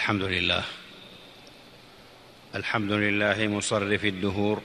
الحمد 0.00 0.22
لله. 0.22 0.62
الحمد 2.54 2.92
لله 2.92 3.48
مصرف 3.48 4.04
الدهور 4.04 4.60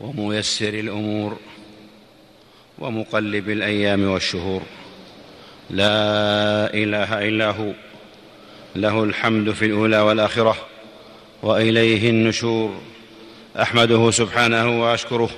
وميسر 0.00 0.68
الأمور 0.68 1.38
ومقلب 2.78 3.50
الأيام 3.50 4.04
والشهور. 4.04 4.62
لا 5.70 5.94
إله 6.74 7.28
إلا 7.28 7.50
هو. 7.50 7.72
له 8.76 9.04
الحمد 9.04 9.50
في 9.50 9.64
الأولى 9.64 10.00
والآخرة 10.00 10.56
وإليه 11.42 12.10
النشور. 12.10 12.80
أحمده 13.56 14.10
سبحانه 14.10 14.82
وأشكره 14.82 15.30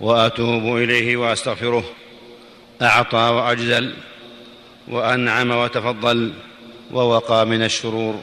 وأتوب 0.00 0.76
إليه 0.76 1.16
وأستغفره. 1.16 1.84
أعطى 2.82 3.16
وأجزل 3.16 3.94
وأنعم 4.88 5.50
وتفضل. 5.50 6.32
ووقى 6.94 7.46
من 7.46 7.62
الشرور 7.62 8.22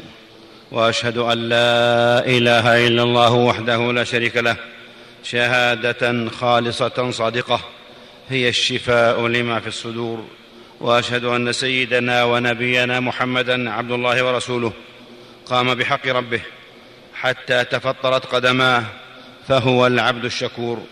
وأشهد 0.72 1.18
أن 1.18 1.50
لا 1.50 2.26
إله 2.26 2.88
إلا 2.88 3.04
الله 3.04 3.34
وحده 3.34 3.92
لا 3.92 4.04
شريك 4.04 4.38
له 4.38 4.56
شهادة 5.24 6.30
خالصة 6.30 7.12
صادقة 7.12 7.60
هي 8.30 8.50
الشفاء 8.50 9.28
لما 9.28 9.60
في 9.60 9.68
الصدور 9.68 10.26
وأشهد 10.80 11.26
أن 11.26 11.52
سيدنا 11.52 12.24
ونبينا 12.24 13.00
محمدا 13.00 13.72
عبد 13.72 13.92
الله 13.92 14.26
ورسوله 14.26 14.74
قام 15.46 15.74
بحق 15.76 16.08
ربه 16.08 16.42
حتى 17.14 17.64
تفطرت 17.64 18.26
قدماه 18.26 18.84
فهو 19.48 19.88
العبد 19.88 20.26
الشكور 20.26 20.84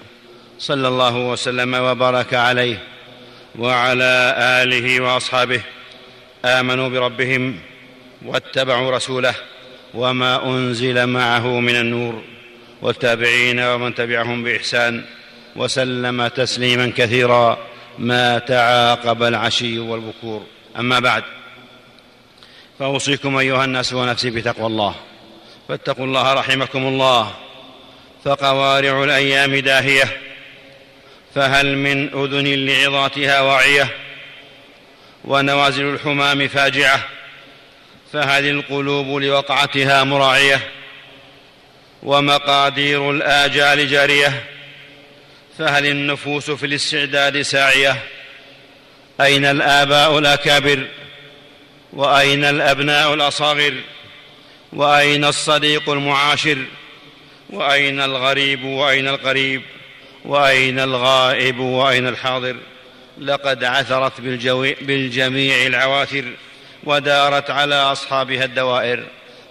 صلى 0.59 0.87
الله 0.87 1.17
وسلم 1.17 1.73
وبارك 1.73 2.33
عليه 2.33 2.83
وعلى 3.59 4.35
آله 4.37 5.01
وأصحابه 5.01 5.61
آمنوا 6.45 6.89
بربهم 6.89 7.59
واتبعوا 8.25 8.91
رسوله 8.91 9.35
وما 9.93 10.45
أنزل 10.45 11.07
معه 11.07 11.59
من 11.59 11.75
النور 11.75 12.23
والتابعين 12.81 13.59
ومن 13.59 13.95
تبعهم 13.95 14.43
بإحسان 14.43 15.05
وسلم 15.55 16.27
تسليما 16.27 16.93
كثيرا 16.97 17.57
ما 17.99 18.39
تعاقب 18.39 19.23
العشي 19.23 19.79
والبكور. 19.79 20.45
أما 20.79 20.99
بعد 20.99 21.23
فأوصيكم 22.79 23.37
أيها 23.37 23.65
الناس 23.65 23.93
ونفسي 23.93 24.29
بتقوى 24.29 24.67
الله. 24.67 24.95
فاتقوا 25.67 26.05
الله 26.05 26.33
رحمكم 26.33 26.87
الله. 26.87 27.33
فقوارع 28.25 29.03
الأيام 29.03 29.55
داهية. 29.55 30.17
فهل 31.35 31.77
من 31.77 32.09
أذن 32.13 32.65
لعظاتها 32.65 33.41
واعية؟ 33.41 33.89
ونوازل 35.25 35.93
الحمام 35.93 36.47
فاجعة. 36.47 37.18
فهل 38.13 38.49
القلوب 38.49 39.21
لوقعتها 39.21 40.03
مراعية 40.03 40.61
ومقادير 42.03 43.11
الآجال 43.11 43.89
جارية 43.89 44.43
فهل 45.57 45.85
النفوس 45.85 46.51
في 46.51 46.65
الاستعداد 46.65 47.41
ساعية 47.41 47.97
أين 49.21 49.45
الآباء 49.45 50.19
الأكابر 50.19 50.87
وأين 51.93 52.45
الأبناء 52.45 53.13
الأصاغر 53.13 53.73
وأين 54.73 55.25
الصديق 55.25 55.89
المعاشر 55.89 56.57
وأين 57.49 58.01
الغريب 58.01 58.63
وأين 58.63 59.07
القريب 59.07 59.61
وأين 60.25 60.79
الغائب 60.79 61.59
وأين 61.59 62.07
الحاضر 62.07 62.55
لقد 63.21 63.63
عثرت 63.63 64.21
بالجميع 64.81 65.67
العواثر 65.67 66.25
ودارت 66.83 67.49
على 67.49 67.75
أصحابها 67.75 68.45
الدوائر 68.45 69.03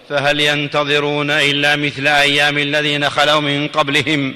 فهل 0.09 0.39
ينتظرون 0.39 1.31
إلا 1.31 1.75
مثل 1.75 2.07
أيام 2.07 2.57
الذين 2.57 3.09
خلوا 3.09 3.39
من 3.39 3.67
قبلهم؟ 3.67 4.35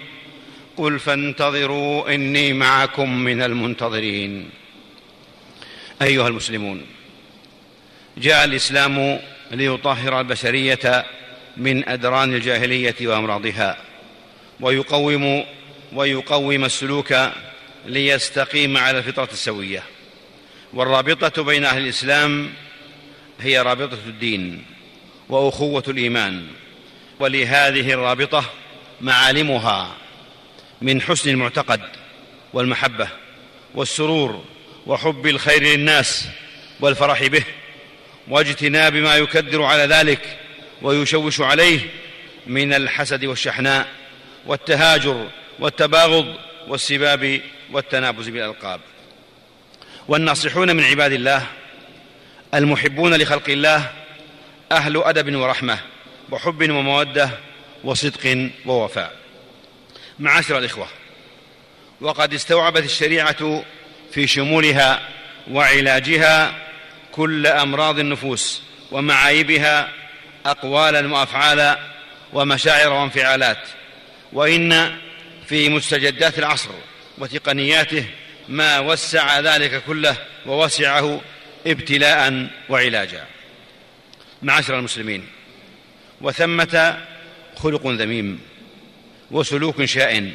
قل 0.78 1.00
فانتظروا 1.00 2.16
إني 2.16 2.54
معكم 2.54 3.18
من 3.24 3.42
المنتظرين. 3.42 4.50
أيها 6.02 6.28
المسلمون 6.28 6.82
جاء 8.18 8.46
الإسلام 8.46 9.20
ليطهر 9.52 10.20
البشرية 10.20 11.06
من 11.58 11.90
أدران 11.90 12.36
الجاهلية 12.36 12.96
وأمراضها 13.02 13.78
ويقوم 14.60 15.46
ويقوم 15.94 16.66
السلوك 16.66 17.16
ليستقيم 17.86 18.78
على 18.78 18.98
الفطرة 18.98 19.30
السوية. 19.32 19.84
والرابطة 20.74 21.44
بين 21.44 21.66
أهل 21.66 21.84
الإسلام 21.84 22.50
هي 23.40 23.62
رابطة 23.62 23.98
الدين 24.08 24.66
وأخوة 25.30 25.84
الإيمان 25.88 26.48
ولهذه 27.20 27.94
الرابطة 27.94 28.46
معالمها 29.02 29.96
من 30.82 31.02
حسن 31.02 31.30
المعتقد 31.30 31.82
والمحبة 32.54 33.08
والسرور 33.76 34.44
وحب 34.88 35.28
الخير 35.28 35.64
للناس 35.64 36.28
والفرح 36.80 37.28
به 37.28 37.44
واجتناب 38.28 38.94
ما 38.96 39.16
يكدر 39.16 39.64
على 39.64 39.84
ذلك 39.84 40.40
ويشوش 40.82 41.42
عليه 41.42 41.80
من 42.48 42.74
الحسد 42.74 43.26
والشحناء 43.26 43.88
والتهاجر 44.46 45.28
والتباغض 45.60 46.36
والسباب 46.68 47.42
والتنابز 47.72 48.30
بالألقاب. 48.30 48.82
والناصحون 50.08 50.76
من 50.76 50.84
عباد 50.84 51.12
الله 51.12 51.48
المحبون 52.54 53.14
لخلق 53.14 53.50
الله 53.50 53.92
أهل 54.72 55.04
أدب 55.04 55.36
ورحمة 55.36 55.80
وحب 56.32 56.70
ومودة 56.70 57.30
وصدق 57.84 58.50
ووفاء. 58.66 59.14
معاشر 60.20 60.58
الإخوة 60.58 60.88
وقد 62.02 62.34
استوعبت 62.34 62.84
الشريعة 62.84 63.64
في 64.12 64.28
شمولها 64.28 65.02
وعلاجها 65.52 66.56
كل 67.12 67.48
أمراض 67.48 68.00
النفوس 68.00 68.62
ومعايبها 68.92 69.90
أقوالا 70.46 71.14
وأفعالا 71.14 71.80
ومشاعر 72.34 72.94
وانفعالات. 72.94 73.68
وإن 74.34 74.98
في 75.48 75.70
مستجدات 75.70 76.40
العصر 76.40 76.70
وتقنياته 77.18 78.06
ما 78.50 78.80
وسع 78.80 79.40
ذلك 79.40 79.84
كله 79.88 80.16
ووسعه 80.46 81.22
ابتلاء 81.68 82.48
وعلاجا. 82.70 83.26
معاشر 84.42 84.80
المسلمين 84.80 85.28
وثمة 86.22 86.98
خلق 87.56 87.88
ذميم 87.88 88.40
وسلوك 89.32 89.86
شائن 89.86 90.34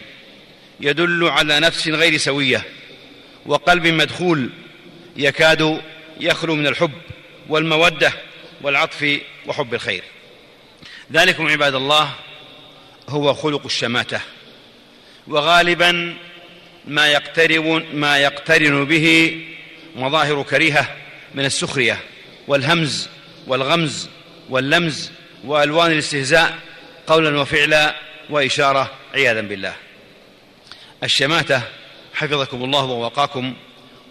يدل 0.81 1.29
على 1.29 1.61
نفس 1.61 1.89
غير 1.89 2.17
سوية 2.17 2.65
وقلب 3.47 3.87
مدخول 3.87 4.51
يكاد 5.17 5.81
يخلو 6.21 6.55
من 6.55 6.67
الحب 6.67 6.93
والمودة 7.49 8.13
والعطف 8.63 9.21
وحب 9.47 9.75
الخير. 9.75 10.03
ذلكم 11.13 11.49
عباد 11.49 11.75
الله 11.75 12.15
هو 13.09 13.35
خلق 13.35 13.65
الشماتة 13.65 14.21
وغالبا 15.27 16.17
ما 16.85 17.07
يقترب 17.07 17.85
ما 17.95 18.19
يقترن 18.19 18.85
به 18.85 19.39
مظاهر 19.97 20.43
كريهة 20.43 20.97
من 21.39 21.45
السخرية 21.45 22.01
والهمز 22.49 23.09
والغمز 23.47 24.09
واللمز 24.49 25.11
وألوان 25.45 25.93
الاستهزاء 25.93 26.59
قولا 27.07 27.41
وفعلا 27.41 27.95
وإشارة 28.31 28.91
عياذا 29.15 29.41
بالله. 29.41 29.75
الشماتة 31.03 31.63
حفظكم 32.15 32.65
الله 32.65 32.85
ووقاكم 32.85 33.55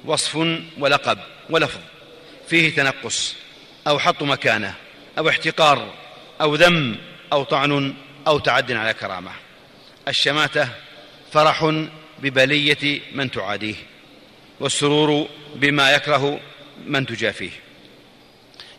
وصف 0.06 0.36
ولقب 0.78 1.18
ولفظ 1.50 1.80
فيه 2.50 2.76
تنقص 2.76 3.36
أو 3.88 4.00
حط 4.00 4.24
مكانة 4.24 4.74
أو 5.18 5.30
احتقار 5.30 5.94
أو 6.42 6.56
ذم 6.56 6.96
أو 7.34 7.44
طعن 7.44 7.94
أو 8.28 8.40
تعد 8.40 8.72
على 8.72 8.94
كرامة. 8.94 9.32
الشماتة 10.08 10.70
فرح 11.34 11.86
ببلية 12.20 13.02
من 13.12 13.32
تعاديه 13.32 13.76
والسرور 14.60 15.28
بما 15.56 15.92
يكره 15.92 16.40
من 16.86 17.06
تجافيه. 17.06 17.52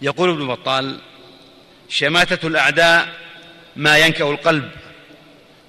يقول 0.03 0.31
ابن 0.31 0.47
بطال 0.47 0.99
شماتة 1.89 2.47
الأعداء 2.47 3.09
ما 3.77 3.99
ينكأ 3.99 4.31
القلب 4.31 4.71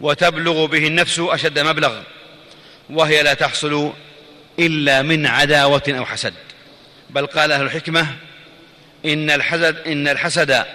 وتبلغ 0.02 0.66
به 0.66 0.88
النفس 0.88 1.20
أشد 1.20 1.60
مبلغ 1.60 2.02
وهي 2.90 3.24
لا 3.24 3.34
تحصل 3.34 3.94
إلا 4.60 5.02
من 5.02 5.26
عداوة 5.26 5.84
أو 5.90 6.06
حسد. 6.06 6.34
بل 7.10 7.26
قال 7.26 7.52
أهل 7.52 7.62
الحكمة 7.62 8.08
إن 9.06 9.32
الحسد 9.32 9.78
إن 9.88 10.08
الحسد 10.08 10.66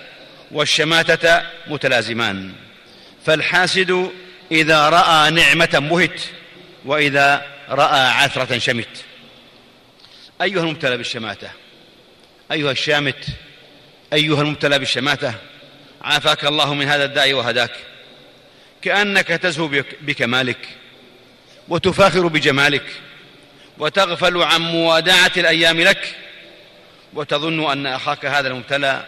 والشماتة 0.50 1.42
متلازمان. 1.66 2.52
فالحاسد 3.26 4.10
إذا 4.52 4.88
رأى 4.88 5.30
نعمة 5.30 5.88
بهت 5.90 6.20
وإذا 6.84 7.46
رأى 7.68 8.00
عثرة 8.00 8.58
شمت. 8.58 9.04
أيها 10.42 10.60
المبتلى 10.60 10.96
بالشماتة. 10.96 11.50
أيها 12.52 12.70
الشامت 12.70 13.26
أيها 14.12 14.42
المبتلى 14.42 14.78
بالشماتة. 14.78 15.34
عافاك 16.02 16.44
الله 16.44 16.75
من 16.75 16.88
هذا 16.88 17.04
الداء 17.04 17.32
وهداك. 17.32 17.70
كأنك 18.82 19.26
تزهو 19.26 19.70
بكمالك 20.00 20.69
وتفاخر 21.69 22.26
بجمالك 22.26 22.84
وتغفل 23.78 24.42
عن 24.42 24.60
موادعه 24.60 25.32
الأيام 25.36 25.81
لك 25.81 26.14
وتظن 27.14 27.70
أن 27.70 27.87
أخاك 27.87 28.26
هذا 28.26 28.48
المبتلى 28.48 29.06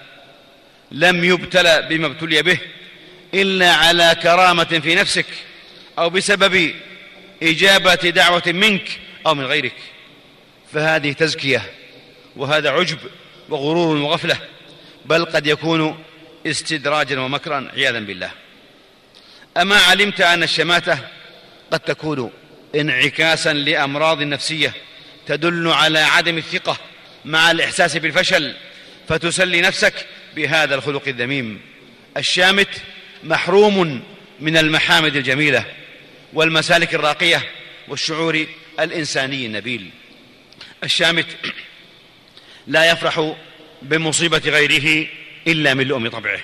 لم 0.92 1.24
يبتلى 1.24 1.86
بما 1.90 2.06
ابتلي 2.06 2.42
به 2.42 2.58
إلا 3.34 3.72
على 3.72 4.16
كرامة 4.22 4.80
في 4.82 4.94
نفسك 4.94 5.26
أو 5.98 6.10
بسبب 6.10 6.74
إجابة 7.42 7.94
دعوة 7.94 8.42
منك 8.46 9.00
أو 9.26 9.34
من 9.34 9.44
غيرك. 9.44 9.74
فهذه 10.76 11.12
تزكية 11.12 11.62
وهذا 12.36 12.70
عجب 12.70 12.98
وغرور 13.48 13.96
وغفلة 13.96 14.38
بل 15.04 15.24
قد 15.24 15.46
يكون 15.46 15.98
استدراجا 16.46 17.20
ومكرا 17.20 17.68
عياذا 17.74 18.00
بالله. 18.00 18.30
أما 19.56 19.76
علمت 19.76 20.20
أن 20.20 20.42
الشماتة 20.42 20.98
قد 21.70 21.80
تكون 21.80 22.30
انعكاسا 22.74 23.52
لأمراض 23.52 24.22
نفسية 24.22 24.72
تدل 25.26 25.68
على 25.68 25.98
عدم 25.98 26.38
الثقة 26.38 26.78
مع 27.24 27.50
الإحساس 27.50 27.96
بالفشل 27.96 28.54
فتسلي 29.08 29.60
نفسك 29.60 30.06
بهذا 30.34 30.74
الخلق 30.74 31.08
الذميم. 31.08 31.60
الشامت 32.16 32.82
محروم 33.24 34.02
من 34.40 34.56
المحامد 34.56 35.16
الجميلة 35.16 35.64
والمسالك 36.32 36.94
الراقية 36.94 37.42
والشعور 37.88 38.46
الإنساني 38.80 39.46
النبيل. 39.46 39.90
الشامت 40.84 41.26
لا 42.66 42.90
يفرح 42.90 43.34
بمصيبة 43.82 44.42
غيره 44.46 45.06
إلا 45.46 45.74
من 45.74 45.86
لؤم 45.86 46.08
طبعه 46.08 46.40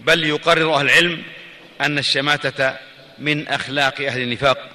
بل 0.00 0.24
يقرر 0.24 0.74
أهل 0.74 0.86
العلم 0.86 1.22
أن 1.80 1.98
الشماتة 1.98 2.76
من 3.18 3.48
أخلاق 3.48 4.00
أهل 4.00 4.22
النفاق. 4.22 4.70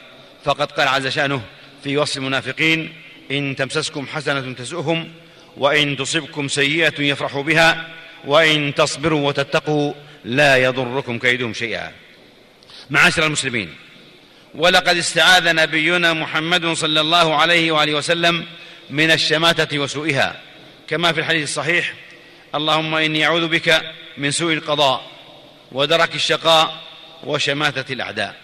فقد 0.45 0.71
قال 0.71 0.88
عز 0.88 1.07
شأنه 1.07 1.41
في 1.83 1.97
وصف 1.97 2.17
المنافقين 2.17 2.94
إن 3.31 3.56
تمسسكم 3.56 4.07
حسنة 4.07 4.53
تسؤهم 4.53 5.12
وإن 5.57 5.97
تصبكم 5.97 6.47
سيئة 6.47 7.01
يفرحوا 7.01 7.44
بها 7.44 7.88
وإن 8.25 8.73
تصبروا 8.75 9.27
وتتقوا 9.27 9.94
لا 10.25 10.57
يضركم 10.57 11.19
كيدهم 11.19 11.53
شيئا. 11.53 11.91
معاشر 12.89 13.25
المسلمين 13.25 13.75
ولقد 14.55 14.97
استعاذ 14.97 15.55
نبينا 15.55 16.13
محمد 16.13 16.73
صلى 16.73 17.01
الله 17.01 17.35
عليه 17.35 17.71
وآله 17.71 17.94
وسلم 17.94 18.45
من 18.89 19.12
الشماتة 19.12 19.80
وسوءها 19.80 20.41
كما 20.88 21.13
في 21.13 21.19
الحديث 21.19 21.44
الصحيح 21.44 21.94
اللهم 22.56 22.95
إني 22.95 23.25
أعوذ 23.25 23.47
بك 23.47 23.81
من 24.18 24.31
سوء 24.31 24.53
القضاء 24.53 25.12
ودرك 25.71 26.15
الشقاء 26.15 26.81
وشماتة 27.24 27.94
الأعداء. 27.94 28.36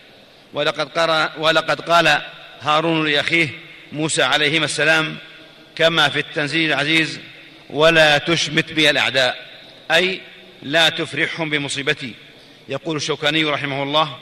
ولقد, 0.53 0.89
ولقد 1.37 1.81
قال 1.81 2.21
هارون 2.61 3.07
لأخيه 3.07 3.49
موسى 3.91 4.23
عليهما 4.23 4.65
السلام 4.65 5.17
كما 5.75 6.09
في 6.09 6.19
التنزيل 6.19 6.69
العزيز 6.73 7.19
ولا 7.69 8.17
تشمت 8.17 8.73
بي 8.73 8.89
الأعداء 8.89 9.45
أي 9.91 10.21
لا 10.63 10.89
تفرحهم 10.89 11.49
بمصيبتي. 11.49 12.13
يقول 12.69 12.97
الشوكاني 12.97 13.43
رحمه 13.43 13.83
الله 13.83 14.17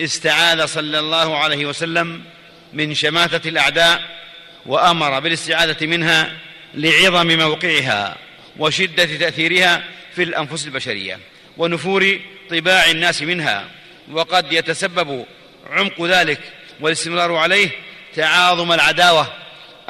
استعاذ 0.00 0.66
صلى 0.66 0.98
الله 0.98 1.38
عليه 1.38 1.66
وسلم 1.66 2.24
من 2.72 2.94
شماتة 2.94 3.48
الأعداء 3.48 4.23
وأمر 4.66 5.20
بالاستعاذة 5.20 5.86
منها 5.86 6.32
لعظم 6.74 7.38
موقعها 7.38 8.16
وشدة 8.58 9.04
تأثيرها 9.04 9.84
في 10.14 10.22
الأنفس 10.22 10.66
البشرية 10.66 11.18
ونفور 11.56 12.20
طباع 12.50 12.90
الناس 12.90 13.22
منها. 13.22 13.68
وقد 14.10 14.52
يتسبب 14.52 15.26
عمق 15.70 16.02
ذلك 16.02 16.40
والاستمرار 16.80 17.36
عليه 17.36 17.70
تعاظم 18.14 18.72
العداوة 18.72 19.32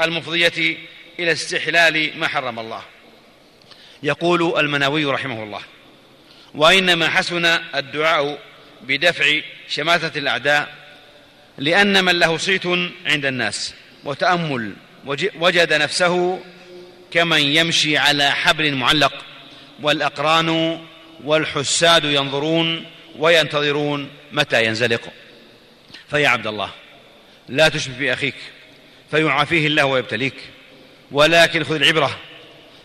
المفضية 0.02 0.76
إلى 1.18 1.32
استحلال 1.32 2.18
ما 2.18 2.28
حرم 2.28 2.58
الله. 2.58 2.82
يقول 4.02 4.60
المناوي 4.60 5.04
رحمه 5.04 5.42
الله 5.42 5.60
وإنما 6.54 7.10
حسن 7.10 7.44
الدعاء 7.74 8.38
بدفع 8.82 9.40
شماتة 9.68 10.18
الأعداء 10.18 10.74
لأن 11.58 12.04
من 12.04 12.18
له 12.18 12.36
صيت 12.36 12.66
عند 13.06 13.26
الناس. 13.26 13.74
وتأمل 14.04 14.72
وجد 15.38 15.72
نفسه 15.72 16.40
كمن 17.10 17.40
يمشي 17.40 17.98
على 17.98 18.30
حبل 18.30 18.74
معلق 18.74 19.12
والأقران 19.82 20.80
والحساد 21.24 22.04
ينظرون 22.04 22.86
وينتظرون 23.18 24.10
متى 24.32 24.64
ينزلق. 24.64 25.00
فيا 26.10 26.28
عبد 26.28 26.46
الله 26.46 26.70
لا 27.48 27.68
تشبه 27.68 27.98
باخيك 27.98 28.34
فيعافيه 29.10 29.66
الله 29.66 29.84
ويبتليك. 29.84 30.34
ولكن 31.12 31.64
خذ 31.64 31.74
العبرة 31.74 32.18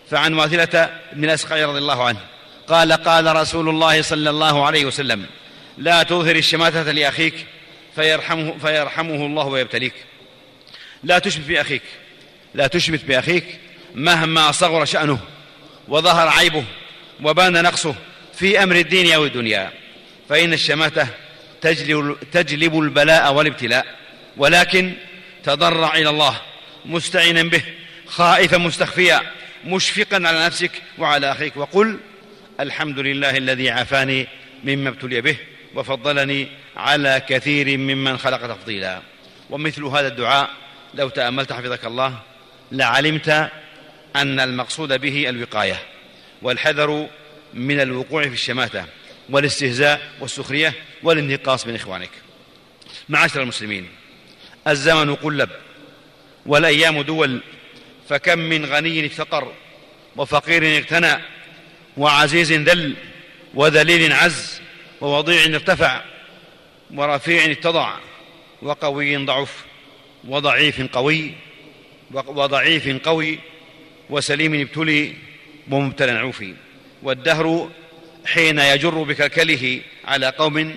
فعن 0.09 0.33
واثلة 0.33 0.99
بن 1.13 1.25
الأسقع 1.25 1.65
رضي 1.65 1.77
الله 1.77 2.03
عنه 2.03 2.19
قال 2.67 2.93
قال 2.93 3.35
رسول 3.35 3.69
الله 3.69 4.01
صلى 4.01 4.29
الله 4.29 4.65
عليه 4.65 4.85
وسلم 4.85 5.25
لا 5.77 6.03
تظهر 6.03 6.35
الشماتة 6.35 6.91
لأخيك 6.91 7.45
فيرحمه, 7.95 8.57
فيرحمه 8.57 9.25
الله 9.25 9.45
ويبتليك. 9.45 9.93
لا 11.03 11.19
تشمت 11.19 11.47
بأخيك 11.47 11.81
لا 12.53 12.67
تشمت 12.67 13.05
بأخيك 13.05 13.45
مهما 13.95 14.51
صغر 14.51 14.85
شأنه 14.85 15.19
وظهر 15.87 16.27
عيبه 16.27 16.63
وبان 17.23 17.63
نقصه 17.63 17.95
في 18.33 18.63
أمر 18.63 18.75
الدين 18.75 19.13
أو 19.13 19.25
الدنيا. 19.25 19.71
فإن 20.29 20.53
الشماتة 20.53 21.07
تجلب 22.31 22.79
البلاء 22.79 23.33
والابتلاء 23.33 23.85
ولكن 24.37 24.93
تضرع 25.43 25.95
إلى 25.95 26.09
الله 26.09 26.41
مستعينا 26.85 27.43
به 27.43 27.61
خائفا 28.07 28.57
مستخفيا 28.57 29.21
مشفقا 29.65 30.15
على 30.15 30.45
نفسك 30.45 30.71
وعلى 30.97 31.31
أخيك. 31.31 31.57
وقل 31.57 31.99
الحمد 32.59 32.99
لله 32.99 33.37
الذي 33.37 33.69
عافاني 33.69 34.27
مما 34.63 34.89
ابتلي 34.89 35.21
به 35.21 35.37
وفضلني 35.75 36.47
على 36.77 37.21
كثير 37.29 37.77
ممن 37.77 38.17
خلق 38.17 38.47
تفضيلا. 38.47 39.01
ومثل 39.49 39.83
هذا 39.83 40.07
الدعاء 40.07 40.49
لو 40.93 41.09
تأملت 41.09 41.53
حفظك 41.53 41.85
الله 41.85 42.19
لعلمت 42.71 43.49
أن 44.15 44.39
المقصود 44.39 44.93
به 45.01 45.29
الوقاية 45.29 45.79
والحذر 46.41 47.07
من 47.53 47.79
الوقوع 47.79 48.23
في 48.23 48.33
الشماتة 48.33 48.85
والاستهزاء 49.29 50.01
والسخرية 50.19 50.73
والانتقاص 51.03 51.67
من 51.67 51.75
إخوانك. 51.75 52.09
معاشر 53.09 53.41
المسلمين 53.41 53.89
الزمن 54.67 55.15
قلب 55.15 55.49
والأيام 56.45 57.01
دول 57.01 57.41
فكم 58.09 58.39
من 58.39 58.65
غني 58.65 59.05
افتقر 59.05 59.53
وفقير 60.15 60.77
اغتنى 60.77 61.21
وعزيز 61.97 62.51
ذل 62.51 62.95
وذليل 63.53 64.13
عز 64.13 64.61
ووضيع 65.01 65.43
ارتفع 65.43 66.01
ورفيع 66.93 67.51
اتضع 67.51 67.93
وقوي 68.61 69.17
ضعف. 69.17 69.68
وضعيف 70.27 70.81
قوي 70.81 71.31
وضعيف 72.11 73.05
قوي 73.05 73.39
وسليم 74.09 74.61
ابتلي 74.61 75.13
ومبتلى 75.71 76.11
عوفي. 76.11 76.53
والدهر 77.03 77.69
حين 78.25 78.59
يجر 78.59 79.03
بكلكله 79.03 79.81
على 80.05 80.29
قوم 80.29 80.75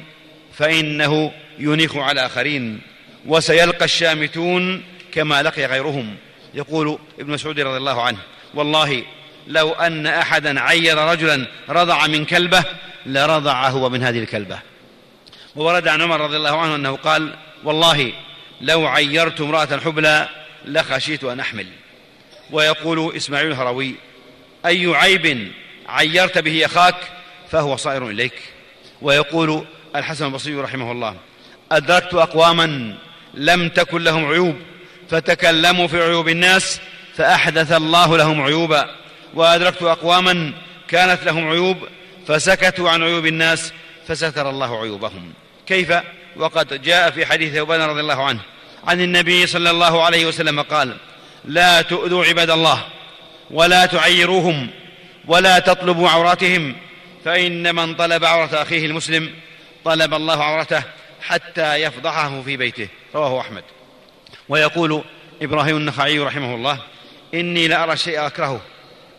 فإنه 0.53 1.33
ينيخ 1.59 1.97
على 1.97 2.27
آخرين. 2.27 2.81
وسيلقى 3.27 3.85
الشامتون 3.85 4.83
كما 5.13 5.43
لقي 5.43 5.67
غيرهم. 5.67 6.17
يقول 6.55 6.99
ابن 7.21 7.33
مسعود 7.33 7.61
رضي 7.61 7.77
الله 7.77 8.03
عنه 8.03 8.19
والله 8.55 9.03
لو 9.47 9.73
أن 9.73 10.07
أحدا 10.07 10.61
عير 10.61 10.99
رجلا 10.99 11.47
رضع 11.69 12.07
من 12.07 12.25
كلبه 12.25 12.65
لرضع 13.07 13.69
هو 13.69 13.89
من 13.89 14.03
هذه 14.03 14.19
الكلبة. 14.19 14.59
وورد 15.57 15.89
عن 15.89 16.03
عمر 16.03 16.21
رضي 16.21 16.37
الله 16.37 16.61
عنه 16.61 16.75
أنه 16.75 16.97
قال 16.97 17.35
والله 17.65 18.13
لو 18.61 18.87
عيرت 18.87 19.41
امرأة 19.41 19.81
حبلى 19.85 20.29
لخشيت 20.65 21.25
أن 21.25 21.41
أحمل. 21.41 21.67
ويقول 22.51 23.17
إسماعيل 23.17 23.47
الهروي 23.47 23.95
أي 24.67 24.95
عيب 24.95 25.53
عيرت 25.89 26.39
به 26.39 26.67
أخاك 26.67 26.97
فهو 27.51 27.77
صائر 27.77 28.09
إليك. 28.09 28.35
ويقول 29.03 29.65
الحسن 29.97 30.27
البصري 30.27 30.55
رحمه 30.55 30.93
الله 30.93 31.17
أدركت 31.73 32.15
أقواما 32.15 32.97
لم 33.35 33.69
تكن 33.69 34.05
لهم 34.05 34.25
عيوب 34.25 34.57
فتكلموا 35.11 35.87
في 35.87 36.03
عيوب 36.03 36.29
الناس 36.29 36.81
فأحدث 37.17 37.73
الله 37.73 38.17
لهم 38.17 38.43
عيوبا. 38.43 38.91
وأدركت 39.35 39.83
أقواما 39.83 40.53
كانت 40.89 41.25
لهم 41.25 41.49
عيوب 41.51 41.77
فسكتوا 42.27 42.91
عن 42.91 43.03
عيوب 43.03 43.27
الناس 43.27 43.73
فستر 44.09 44.51
الله 44.51 44.83
عيوبهم. 44.83 45.33
كيف؟ 45.67 45.93
وقد 46.37 46.83
جاء 46.83 47.11
في 47.11 47.27
حديث 47.27 47.55
ثوبان 47.55 47.81
رضي 47.81 48.01
الله 48.01 48.25
عنه 48.25 48.41
عن 48.87 49.01
النبي 49.01 49.47
صلى 49.47 49.71
الله 49.71 50.03
عليه 50.03 50.27
وسلم 50.27 50.63
قال 50.63 50.97
لا 51.45 51.83
تؤذوا 51.83 52.25
عباد 52.25 52.51
الله 52.51 52.85
ولا 53.51 53.87
تعيروهم 53.87 54.69
ولا 55.27 55.59
تطلبوا 55.59 56.09
عوراتهم 56.09 56.77
فإن 57.25 57.75
من 57.75 57.95
طلب 57.95 58.25
عورة 58.25 58.63
أخيه 58.63 58.87
المسلم 58.87 59.31
طلب 59.85 60.15
الله 60.15 60.45
عورته 60.45 60.83
حتى 61.23 61.75
يفضحه 61.75 62.43
في 62.43 62.57
بيته. 62.57 62.89
رواه 63.15 63.41
أحمد. 63.41 63.65
ويقول 64.49 65.05
إبراهيم 65.43 65.77
النخعي 65.77 66.19
رحمه 66.19 66.55
الله 66.55 66.79
إني 67.35 67.69
لأرى 67.69 67.93
الشيء 67.93 68.27
أكرهه 68.27 68.61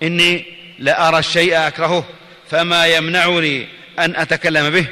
إني 0.03 0.45
لأرى 0.79 1.19
الشيء 1.19 1.67
أكرهه 1.67 2.05
فما 2.49 2.87
يمنعني 2.87 3.67
أن 3.99 4.15
أتكلم 4.15 4.69
به 4.69 4.87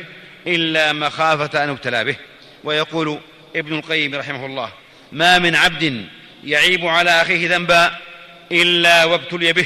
إلا 0.47 0.93
مخافة 0.93 1.63
أن 1.63 1.69
أبتلى 1.69 2.03
به. 2.03 2.15
ويقول 2.63 3.19
ابن 3.55 3.75
القيم 3.75 4.15
رحمه 4.15 4.45
الله 4.45 4.71
ما 5.11 5.39
من 5.39 5.55
عبد 5.55 6.05
يعيب 6.43 6.85
على 6.85 7.21
أخيه 7.21 7.55
ذنبا 7.55 7.97
إلا 8.51 9.05
وابتلي 9.05 9.53
به. 9.53 9.65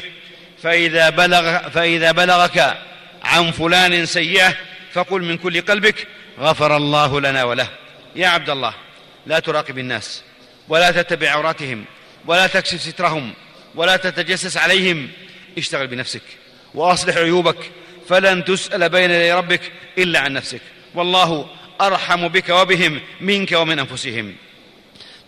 فإذا, 0.63 1.10
بلغ 1.10 1.70
فإذا 1.70 2.12
بلغك 2.12 2.77
عن 3.24 3.51
فلان 3.51 4.05
سيئة 4.05 4.55
فقل 4.94 5.22
من 5.22 5.38
كل 5.38 5.62
قلبك 5.62 6.08
غفر 6.39 6.77
الله 6.77 7.22
لنا 7.22 7.44
وله. 7.44 7.67
يا 8.15 8.27
عبد 8.27 8.50
الله 8.50 8.74
لا 9.25 9.39
تراقب 9.39 9.77
الناس 9.77 10.24
ولا 10.67 10.91
تتبع 10.91 11.29
عوراتهم 11.29 11.86
ولا 12.25 12.48
تكشف 12.48 12.82
سترهم 12.82 13.34
ولا 13.75 13.98
تتجسس 13.98 14.58
عليهم. 14.58 15.10
اشتغل 15.58 15.88
بنفسك 15.88 16.22
وأصلح 16.74 17.17
عيوبك 17.17 17.72
فلن 18.09 18.45
تسأل 18.45 18.89
بين 18.89 19.12
يدي 19.12 19.31
ربك 19.31 19.62
إلا 19.97 20.19
عن 20.19 20.33
نفسك. 20.33 20.62
والله 20.95 21.47
أرحم 21.81 22.27
بك 22.27 22.50
وبهم 22.50 23.01
منك 23.21 23.51
ومن 23.51 23.79
أنفسهم. 23.79 24.35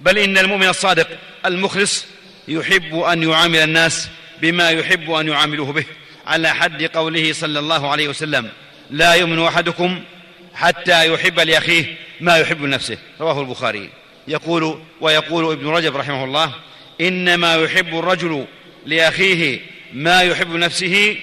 بل 0.02 0.18
إن 0.18 0.38
المؤمن 0.38 0.68
الصادق 0.68 1.08
المخلص 1.46 2.06
يحب 2.48 3.00
أن 3.00 3.24
يعامل 3.24 3.60
الناس 3.60 4.10
بما 4.42 4.70
يحب 4.70 5.12
أن 5.12 5.28
يعاملوه 5.28 5.74
به. 5.74 5.86
على 6.28 6.56
حد 6.56 6.84
قوله 6.84 7.34
صلى 7.34 7.60
الله 7.60 7.92
عليه 7.92 8.08
وسلم 8.08 8.50
لا 8.90 9.14
يؤمن 9.14 9.44
أحدكم 9.44 10.04
حتى 10.54 11.14
يحب 11.14 11.40
لأخيه 11.40 11.96
ما 12.22 12.38
يحب 12.38 12.64
لنفسه. 12.64 12.98
رواه 13.22 13.42
البخاري. 13.42 13.90
يقول 14.28 14.82
ويقول 15.02 15.52
ابن 15.52 15.68
رجب 15.68 15.98
رحمه 15.98 16.24
الله 16.24 16.54
إنما 17.02 17.56
يحب 17.56 18.00
الرجل 18.00 18.46
لأخيه 18.86 19.60
ما 19.94 20.22
يحب 20.22 20.52
نفسه 20.52 21.18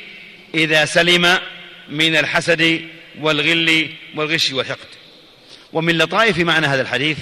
إذا 0.54 0.84
سلم 0.84 1.38
من 1.88 2.16
الحسد 2.16 2.80
والغل 3.20 3.90
والغش 4.16 4.52
والحقد. 4.52 4.88
ومن 5.72 5.98
لطائف 5.98 6.38
معنى 6.38 6.66
هذا 6.66 6.82
الحديث 6.82 7.18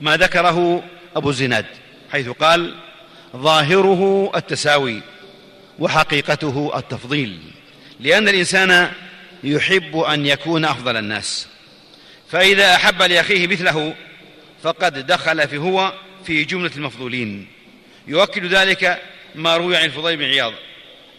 ما 0.00 0.16
ذكره 0.16 0.84
أبو 1.16 1.30
الزناد 1.30 1.66
حيث 2.12 2.28
قال 2.28 2.74
ظاهره 3.36 4.32
التساوي 4.36 5.00
وحقيقته 5.78 6.72
التفضيل 6.76 7.38
لأن 8.00 8.28
الإنسان 8.28 8.92
يحب 9.44 9.96
أن 9.96 10.26
يكون 10.26 10.64
أفضل 10.64 10.96
الناس. 10.96 11.48
فإذا 12.30 12.74
أحب 12.74 13.02
لأخيه 13.02 13.46
مثله 13.46 13.94
فقد 14.62 15.06
دخل 15.06 15.48
في 15.48 15.56
هو 15.56 15.92
في 16.24 16.44
جملة 16.44 16.70
المفضولين. 16.76 17.46
يؤكد 18.06 18.44
ذلك 18.44 19.02
ما 19.34 19.56
روي 19.56 19.76
عن 19.76 19.84
الفضيل 19.84 20.16
بن 20.16 20.24
عياض. 20.24 20.52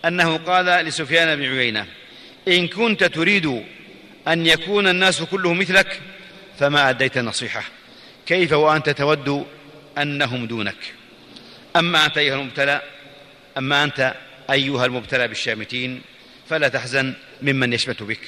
أنه 0.06 0.38
قال 0.38 0.66
لسفيان 0.66 1.36
بن 1.36 1.58
عيينة 1.58 1.86
إن 2.48 2.68
كنت 2.68 3.04
تريد 3.04 3.64
أن 4.28 4.46
يكون 4.46 4.88
الناس 4.88 5.24
كلهم 5.24 5.60
مثلك 5.60 6.02
فما 6.60 6.90
أديت 6.90 7.18
النصيحة. 7.18 7.64
كيف 8.26 8.52
وأنت 8.52 8.90
تود 8.90 9.46
أنهم 9.98 10.48
دونك؟ 10.48 10.76
أما 11.76 12.06
أنت 12.06 12.18
أيها 12.18 12.36
المبتلى 12.36 12.82
أما 13.58 13.84
أنت 13.84 14.14
أيها 14.52 14.86
المبتلى 14.86 15.28
بالشامتين 15.28 16.02
فلا 16.50 16.68
تحزن 16.68 17.14
ممن 17.42 17.74
يشمت 17.74 18.04
بك 18.04 18.20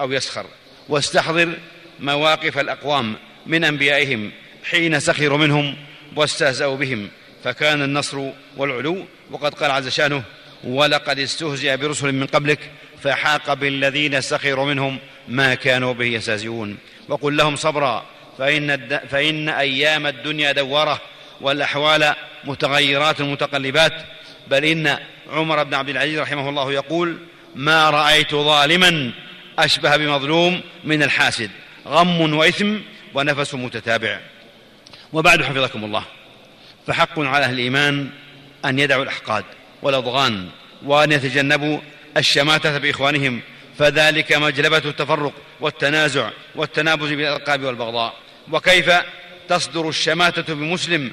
أو 0.00 0.12
يسخر. 0.12 0.46
واستحضر 0.88 1.52
مواقف 2.00 2.58
الأقوام 2.58 3.16
من 3.46 3.64
أنبيائهم 3.64 4.30
حين 4.64 5.00
سخروا 5.00 5.38
منهم 5.38 5.76
واستهزأوا 6.16 6.76
بهم 6.76 7.08
فكان 7.44 7.82
النصر 7.82 8.30
والعلو 8.56 9.06
وقد 9.30 9.54
قال 9.54 9.70
عز 9.70 9.88
شأنه 9.88 10.22
ولقد 10.64 11.18
استهزئ 11.18 11.76
برسل 11.76 12.12
من 12.12 12.26
قبلك 12.26 12.70
فحاق 13.02 13.54
بالذين 13.54 14.20
سخروا 14.20 14.66
منهم 14.66 14.98
ما 15.28 15.54
كانوا 15.54 15.92
به 15.92 16.04
يستهزئون. 16.04 16.78
وقل 17.08 17.36
لهم 17.36 17.56
صبرا 17.56 18.06
فإن, 18.38 18.70
الد... 18.70 19.00
فإن 19.10 19.48
أيام 19.48 20.06
الدنيا 20.06 20.52
دوارة 20.52 21.00
والأحوال 21.40 22.14
متغيرات 22.44 23.22
متقلبات. 23.22 23.92
بل 24.48 24.64
إن 24.64 24.98
عمر 25.32 25.62
بن 25.62 25.74
عبد 25.74 25.88
العزيز 25.88 26.18
رحمه 26.18 26.48
الله 26.48 26.72
يقول 26.72 27.18
ما 27.54 27.90
رأيت 27.90 28.34
ظالما 28.34 29.10
أشبه 29.58 29.96
بمظلوم 29.96 30.60
من 30.84 31.02
الحاسد 31.02 31.50
غم 31.86 32.34
وإثم 32.34 32.76
ونفس 33.14 33.54
متتابع. 33.54 34.20
وبعد 35.12 35.42
حفظكم 35.42 35.84
الله 35.84 36.04
فحق 36.86 37.18
على 37.18 37.44
أهل 37.44 37.54
الإيمان 37.54 38.10
أن 38.64 38.78
يدعوا 38.78 39.02
الأحقاد. 39.02 39.44
والأضغان 39.82 40.48
وأن 40.84 41.12
يتجنبوا 41.12 41.78
الشماتة 42.16 42.78
بإخوانهم 42.78 43.40
فذلك 43.78 44.32
مجلبة 44.32 44.76
التفرق 44.76 45.32
والتنازع 45.60 46.30
والتنابز 46.54 47.08
بالألقاب 47.08 47.64
والبغضاء. 47.64 48.14
وكيف 48.52 48.90
تصدر 49.48 49.88
الشماتة 49.88 50.54
بمسلم؟ 50.54 51.10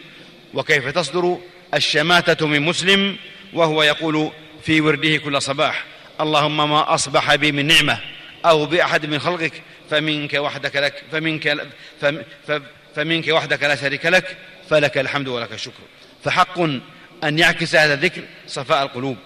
وكيف 0.53 0.87
تصدر 0.87 1.37
الشماتة 1.73 2.47
من 2.47 2.61
مسلم 2.61 3.17
وهو 3.53 3.83
يقول 3.83 4.31
في 4.63 4.81
ورده 4.81 5.17
كل 5.17 5.41
صباح 5.41 5.83
اللهم 6.21 6.69
ما 6.69 6.93
أصبح 6.93 7.35
بي 7.35 7.51
من 7.51 7.65
نعمة 7.65 7.99
أو 8.45 8.65
بأحد 8.65 9.05
من 9.05 9.19
خلقك 9.19 9.63
فمنك 9.89 10.33
وحدك 10.33 10.75
لك 10.75 11.03
فمنك 11.11 11.67
فمنك 12.95 13.27
وحدك 13.27 13.63
لا 13.63 13.75
شريك 13.75 14.05
لك 14.05 14.37
فلك 14.69 14.97
الحمد 14.97 15.27
ولك 15.27 15.53
الشكر. 15.53 15.83
فحق 16.23 16.59
أن 17.23 17.39
يعكس 17.39 17.75
هذا 17.75 17.93
الذكر 17.93 18.21
صفاء 18.47 18.83
القلوب 18.83 19.17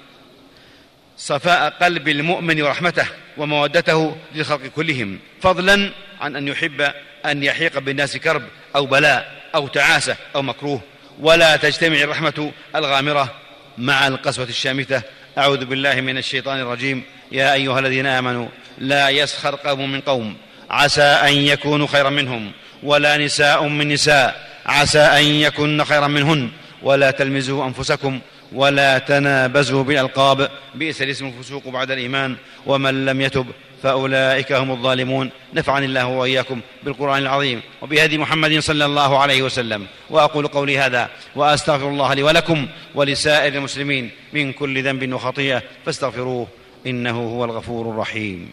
صفاء 1.17 1.69
قلب 1.69 2.07
المؤمن 2.07 2.61
ورحمته 2.61 3.05
ومودته 3.37 4.17
للخلق 4.35 4.61
كلهم 4.75 5.19
فضلا 5.41 5.91
عن 6.21 6.35
أن 6.35 6.47
يحب 6.47 6.91
أن 7.25 7.43
يحيق 7.43 7.79
بالناس 7.79 8.17
كرب 8.17 8.43
أو 8.75 8.85
بلاء 8.85 9.41
أو 9.55 9.67
تعاسة 9.67 10.15
أو 10.35 10.41
مكروه. 10.41 10.81
ولا 11.19 11.55
تجتمع 11.55 11.97
الرحمة 11.97 12.51
الغامرة 12.75 13.35
مع 13.77 14.07
القسوة 14.07 14.45
الشامتة. 14.45 15.01
أعوذ 15.37 15.65
بالله 15.65 16.01
من 16.01 16.17
الشيطان 16.17 16.59
الرجيم. 16.59 17.03
يا 17.31 17.53
أيها 17.53 17.79
الذين 17.79 18.05
آمنوا 18.05 18.47
لا 18.77 19.09
يسخر 19.09 19.55
قوم 19.55 19.91
من 19.91 20.01
قوم. 20.01 20.37
عسى 20.69 21.01
أن 21.01 21.33
يكونوا 21.33 21.87
خيرا 21.87 22.09
منهم. 22.09 22.51
ولا 22.83 23.17
نساء 23.17 23.67
من 23.67 23.87
نساء. 23.87 24.51
عسى 24.65 24.99
أن 24.99 25.23
يكن 25.23 25.83
خيرا 25.83 26.07
منهن. 26.07 26.51
ولا 26.83 27.11
تلمزوا 27.11 27.65
أنفسكم 27.65 28.19
ولا 28.51 28.97
تنابزوا 28.97 29.83
بالألقاب. 29.83 30.49
بئس 30.75 31.01
الاسم 31.01 31.25
الفسوق 31.25 31.67
بعد 31.67 31.91
الإيمان. 31.91 32.35
ومن 32.65 33.05
لم 33.05 33.21
يتب 33.21 33.45
فأولئك 33.83 34.51
هم 34.51 34.71
الظالمون. 34.71 35.29
نفعني 35.53 35.85
الله 35.85 36.05
وإياكم 36.05 36.61
بالقرآن 36.83 37.21
العظيم 37.21 37.61
وبهدي 37.81 38.17
محمد 38.17 38.59
صلى 38.59 38.85
الله 38.85 39.19
عليه 39.19 39.41
وسلم. 39.41 39.87
وأقول 40.09 40.47
قولي 40.47 40.77
هذا 40.77 41.09
وأستغفر 41.35 41.89
الله 41.89 42.13
لي 42.13 42.23
ولكم 42.23 42.67
ولسائر 42.95 43.53
المسلمين 43.53 44.11
من 44.33 44.53
كل 44.53 44.83
ذنب 44.83 45.13
وخطيئة. 45.13 45.63
فاستغفروه 45.85 46.47
إنه 46.87 47.19
هو 47.19 47.45
الغفور 47.45 47.89
الرحيم. 47.89 48.51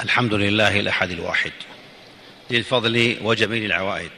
الحمد 0.00 0.34
لله 0.34 0.80
الأحد 0.80 1.10
الواحد. 1.10 1.52
للفضل 2.50 3.16
وجميل 3.22 3.64
العوائد. 3.64 4.10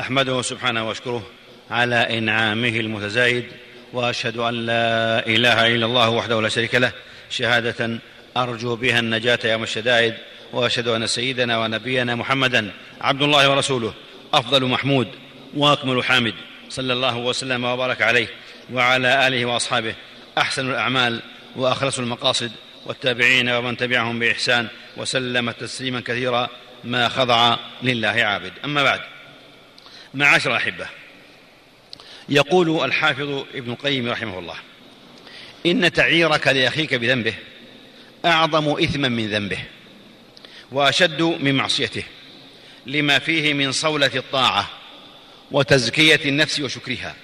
أحمده 0.00 0.42
سبحانه 0.42 0.88
وأشكره 0.88 1.22
على 1.72 2.18
إنعامه 2.18 2.68
المتزايد 2.68 3.44
وأشهد 3.92 4.36
أن 4.36 4.54
لا 4.54 5.26
إله 5.26 5.66
إلا 5.66 5.86
الله 5.86 6.10
وحده 6.10 6.40
لا 6.40 6.48
شريك 6.48 6.74
له 6.74 6.92
شهادة 7.30 7.98
أرجو 8.36 8.76
بها 8.76 8.98
النجاة 8.98 9.38
يوم 9.44 9.62
الشدائد 9.62 10.14
وأشهد 10.52 10.88
أن 10.88 11.06
سيدنا 11.06 11.58
ونبينا 11.58 12.14
محمدا 12.14 12.70
عبد 13.00 13.22
الله 13.22 13.50
ورسوله 13.50 13.94
أفضل 14.34 14.64
محمود 14.64 15.08
وأكمل 15.56 16.04
حامد 16.04 16.34
صلى 16.68 16.92
الله 16.92 17.16
وسلم 17.16 17.64
وبارك 17.64 18.02
عليه 18.02 18.26
وعلى 18.72 19.26
آله 19.26 19.44
وأصحابه 19.44 19.94
أحسن 20.38 20.70
الأعمال 20.70 21.22
وأخلص 21.56 21.98
المقاصد 21.98 22.50
والتابعين 22.86 23.48
ومن 23.48 23.76
تبعهم 23.76 24.18
بإحسان 24.18 24.68
وسلم 24.96 25.50
تسليما 25.50 26.00
كثيرا 26.00 26.48
ما 26.84 27.08
خضع 27.08 27.56
لله 27.82 28.08
عابد. 28.08 28.52
أما 28.64 28.82
بعد 28.82 29.00
معاشر 30.14 30.50
الأحبة 30.50 31.01
يقول 32.28 32.84
الحافظ 32.84 33.44
ابن 33.54 33.72
القيم 33.72 34.08
رحمه 34.08 34.38
الله 34.38 34.54
إن 35.66 35.92
تعييرك 35.92 36.46
لأخيك 36.46 36.94
بذنبه 36.94 37.34
أعظم 38.24 38.68
إثما 38.68 39.08
من 39.08 39.30
ذنبه 39.30 39.58
وأشد 40.72 41.22
من 41.22 41.54
معصيته 41.54 42.02
لما 42.86 43.18
فيه 43.18 43.54
من 43.54 43.72
صولة 43.72 44.10
الطاعة 44.16 44.70
وتزكية 45.50 46.20
النفس 46.24 46.60
وشكرها 46.60 47.14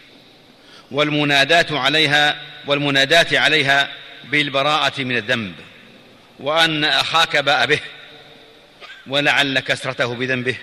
والمنادات 0.91 1.73
عليها 1.73 2.43
والمنادات 2.67 3.35
عليها 3.35 3.91
بالبراءة 4.25 5.03
من 5.03 5.17
الذنب 5.17 5.55
وأن 6.41 6.85
أخاك 6.85 7.37
باء 7.37 7.67
به 7.67 7.81
ولعل 9.07 9.61
كسرته 9.61 10.15
بذنبه 10.15 10.57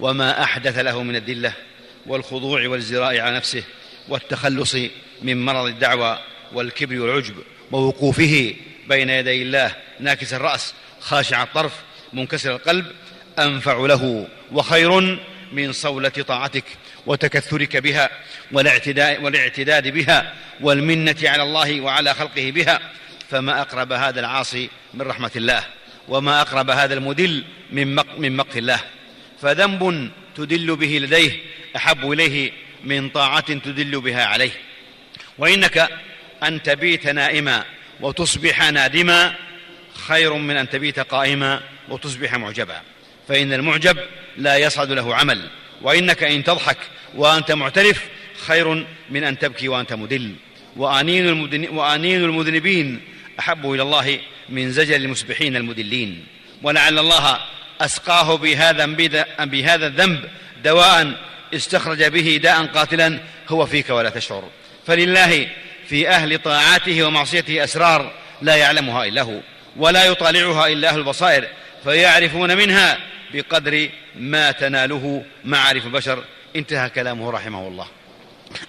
وما 0.00 0.42
أحدث 0.42 0.78
له 0.78 1.02
من 1.02 1.16
الذلة 1.16 1.52
والخضوع 2.06 2.66
والزراء 2.66 3.20
على 3.20 3.36
نفسه 3.36 3.62
والتخلص 4.08 4.76
من 5.22 5.44
مرض 5.44 5.66
الدعوى 5.66 6.18
والكبر 6.52 7.00
والعجب 7.00 7.34
ووقوفه 7.72 8.54
بين 8.88 9.10
يدي 9.10 9.42
الله 9.42 9.74
ناكس 10.00 10.34
الرأس 10.34 10.74
خاشع 11.00 11.42
الطرف 11.42 11.72
منكسر 12.12 12.54
القلب 12.54 12.86
أنفع 13.38 13.86
له 13.86 14.28
وخير 14.52 15.18
من 15.52 15.72
صولة 15.72 16.08
طاعتك 16.08 16.64
وتكثرك 17.06 17.76
بها 17.76 18.10
والاعتداء 18.52 19.22
والاعتداد 19.22 19.88
بها 19.88 20.34
والمنة 20.60 21.16
على 21.22 21.42
الله 21.42 21.80
وعلى 21.80 22.14
خلقه 22.14 22.50
بها. 22.50 22.80
فما 23.30 23.60
أقرب 23.60 23.92
هذا 23.92 24.20
العاصي 24.20 24.70
من 24.94 25.02
رحمة 25.02 25.30
الله 25.36 25.64
وما 26.08 26.40
أقرب 26.40 26.70
هذا 26.70 26.94
المدل 26.94 27.44
من 27.72 27.96
من 28.18 28.36
مقت 28.36 28.56
الله. 28.56 28.80
فذنب 29.42 30.10
تدل 30.36 30.76
به 30.76 30.98
لديه 30.98 31.32
أحب 31.76 32.12
إليه 32.12 32.52
من 32.84 33.08
طاعة 33.08 33.54
تدل 33.54 34.00
بها 34.00 34.24
عليه. 34.24 34.50
وإنك 35.38 35.88
أن 36.42 36.62
تبيت 36.62 37.06
نائما 37.06 37.64
وتصبح 38.00 38.70
نادما 38.70 39.34
خير 39.94 40.34
من 40.34 40.56
أن 40.56 40.68
تبيت 40.68 40.98
قائما 40.98 41.60
وتصبح 41.88 42.34
معجبا. 42.34 42.80
فإن 43.28 43.52
المعجب 43.52 43.98
لا 44.36 44.56
يصعد 44.56 44.92
له 44.92 45.14
عمل. 45.14 45.50
وإنك 45.82 46.22
إن 46.22 46.44
تضحك 46.44 46.78
وأنت 47.14 47.52
معترف 47.52 48.04
خير 48.46 48.86
من 49.10 49.24
أن 49.24 49.38
تبكي 49.38 49.68
وأنت 49.68 49.92
مدل. 49.92 50.34
وآنين, 50.76 51.68
وآنين 51.68 52.24
المذنبين 52.24 53.00
أحب 53.38 53.72
إلى 53.72 53.82
الله 53.82 54.18
من 54.48 54.72
زجل 54.72 55.04
المسبحين 55.04 55.56
المدلين. 55.56 56.26
ولعل 56.62 56.98
الله 56.98 57.40
أسقاه 57.80 58.36
بهذا, 58.36 58.86
بهذا 59.44 59.86
الذنب 59.86 60.30
دواء 60.64 61.26
استخرج 61.54 62.04
به 62.04 62.40
داء 62.42 62.66
قاتلا 62.66 63.20
هو 63.48 63.66
فيك 63.66 63.90
ولا 63.90 64.10
تشعر. 64.10 64.48
فلله 64.86 65.48
في 65.88 66.08
أهل 66.08 66.38
طاعاته 66.38 67.02
ومعصيته 67.02 67.64
أسرار 67.64 68.12
لا 68.42 68.56
يعلمها 68.56 69.04
إلا 69.04 69.22
هو 69.22 69.40
ولا 69.76 70.04
يطالعها 70.04 70.66
إلا 70.66 70.88
أهل 70.88 70.98
البصائر 70.98 71.48
فيعرفون 71.84 72.56
منها 72.56 72.98
بقدر 73.34 73.88
ما 74.16 74.50
تناله 74.50 75.24
معارف 75.44 75.86
البشر. 75.86 76.24
انتهى 76.56 76.90
كلامه 76.90 77.30
رحمه 77.30 77.68
الله. 77.68 77.86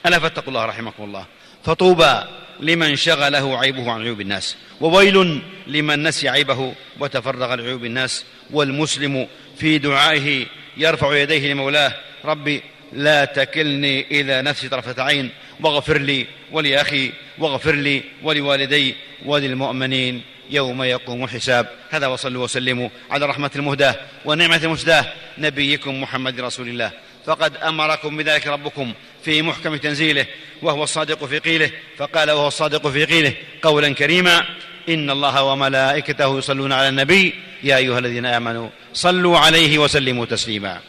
ألا 0.06 0.20
فاتقوا 0.20 0.48
الله 0.48 0.66
رحمكم 0.66 1.04
الله. 1.04 1.26
فطوبى 1.66 2.24
لمن 2.60 2.96
شغله 2.96 3.60
عيبه 3.60 3.92
عن 3.92 4.02
عيوب 4.02 4.22
الناس 4.22 4.56
وويل 4.82 5.42
لمن 5.68 6.04
نسي 6.04 6.30
عيبه 6.30 6.74
وتفرغ 7.00 7.56
لعيوب 7.56 7.86
الناس 7.86 8.26
والمسلم 8.52 9.28
في 9.60 9.78
دعائه 9.78 10.46
يرفع 10.78 11.18
يديه 11.18 11.54
لمولاه 11.54 11.94
ربي 12.26 12.64
لا 12.94 13.26
تكلني 13.26 14.06
إلى 14.12 14.42
نفسي 14.42 14.70
طرفة 14.70 15.04
عين. 15.04 15.30
واغفر 15.60 15.98
لي 15.98 16.26
ولأخي 16.52 17.12
واغفر 17.38 17.76
لي 17.76 18.04
ولوالدي 18.24 18.96
وللمؤمنين. 19.26 20.22
يوم 20.50 20.84
يقوم 20.84 21.24
الحساب. 21.24 21.70
هذا 21.90 22.08
وصلوا 22.08 22.44
وسلموا 22.44 22.90
على 23.12 23.26
رحمة 23.26 23.52
المهداة 23.56 23.96
ونعمة 24.26 24.62
المسداة 24.64 25.06
نبيكم 25.38 26.02
محمد 26.02 26.40
رسول 26.40 26.68
الله. 26.68 26.92
فقد 27.26 27.58
أمركم 27.58 28.18
بذلك 28.18 28.48
ربكم 28.48 28.94
في 29.24 29.42
محكم 29.42 29.76
تنزيله 29.76 30.26
وهو 30.62 30.84
الصادق 30.84 31.26
في 31.26 31.40
قيله. 31.40 31.72
فقال 31.98 32.32
وهو 32.32 32.48
الصادق 32.48 32.88
في 32.88 33.06
قيله 33.06 33.34
قولا 33.62 33.94
كريما 33.94 34.46
إن 34.90 35.10
الله 35.10 35.44
وملائكته 35.44 36.38
يصلون 36.38 36.72
على 36.72 36.90
النبي. 36.90 37.34
يا 37.64 37.78
أيها 37.78 38.00
الذين 38.00 38.26
آمنوا 38.26 38.70
صلوا 38.94 39.38
عليه 39.38 39.78
وسلموا 39.78 40.26
تسليما. 40.26 40.80